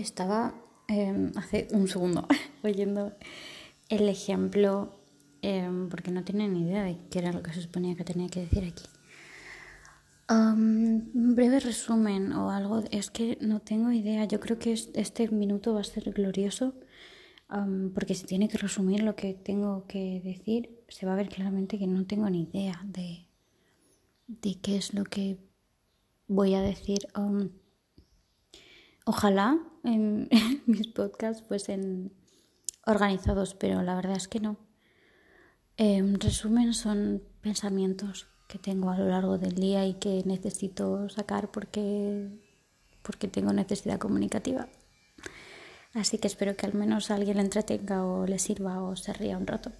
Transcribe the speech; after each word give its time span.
estaba 0.00 0.54
em, 0.88 1.32
hace 1.36 1.68
un 1.72 1.88
segundo 1.88 2.26
oyendo 2.62 3.12
el 3.88 4.08
ejemplo 4.08 5.00
em, 5.42 5.88
porque 5.88 6.10
no 6.10 6.24
tenía 6.24 6.48
ni 6.48 6.62
idea 6.62 6.84
de 6.84 6.96
qué 7.10 7.18
era 7.20 7.32
lo 7.32 7.42
que 7.42 7.52
se 7.52 7.62
suponía 7.62 7.94
que 7.94 8.04
tenía 8.04 8.28
que 8.28 8.40
decir 8.40 8.64
aquí. 8.64 8.84
un 10.28 11.34
breve 11.34 11.60
resumen 11.60 12.32
o 12.32 12.50
algo, 12.50 12.84
es 12.90 13.10
que 13.10 13.36
no 13.40 13.60
tengo 13.60 13.90
idea. 13.90 14.24
Yo 14.26 14.38
creo 14.38 14.58
que 14.58 14.72
este 14.72 15.28
minuto 15.28 15.74
va 15.74 15.80
a 15.80 15.84
ser 15.84 16.12
glorioso 16.12 16.74
porque 17.94 18.14
si 18.14 18.26
tiene 18.26 18.48
que 18.48 18.58
resumir 18.58 19.02
lo 19.02 19.16
que 19.16 19.34
tengo 19.34 19.84
que 19.88 20.20
decir, 20.22 20.84
se 20.88 21.04
va 21.04 21.14
a 21.14 21.16
ver 21.16 21.28
claramente 21.28 21.78
que 21.78 21.88
no 21.88 22.06
tengo 22.06 22.30
ni 22.30 22.42
idea 22.42 22.80
de, 22.84 23.26
de 24.28 24.54
qué 24.60 24.76
es 24.76 24.94
lo 24.94 25.04
que 25.04 25.38
voy 26.28 26.54
a 26.54 26.60
decir. 26.60 27.08
Ojalá 29.10 29.58
en, 29.82 30.28
mis 30.66 30.86
podcasts 30.86 31.42
fuesen 31.42 32.12
organizados, 32.86 33.54
pero 33.54 33.82
la 33.82 33.96
verdad 33.96 34.16
es 34.16 34.28
que 34.28 34.38
no. 34.38 34.56
En 35.76 36.20
resumen, 36.20 36.74
son 36.74 37.20
pensamientos 37.40 38.28
que 38.46 38.60
tengo 38.60 38.90
a 38.90 38.96
lo 38.96 39.08
largo 39.08 39.36
del 39.36 39.56
día 39.56 39.84
y 39.84 39.94
que 39.94 40.22
necesito 40.26 41.08
sacar 41.08 41.50
porque, 41.50 42.28
porque 43.02 43.26
tengo 43.26 43.52
necesidad 43.52 43.98
comunicativa. 43.98 44.68
Así 45.92 46.18
que 46.18 46.28
espero 46.28 46.54
que 46.54 46.66
al 46.66 46.74
menos 46.74 47.10
alguien 47.10 47.38
le 47.38 47.42
entretenga 47.42 48.06
o 48.06 48.26
le 48.28 48.38
sirva 48.38 48.80
o 48.80 48.94
se 48.94 49.12
ría 49.12 49.38
un 49.38 49.48
rato. 49.48 49.72